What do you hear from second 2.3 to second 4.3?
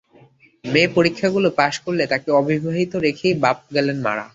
অবিবাহিত রেখেই বাপ গেলেন মারা।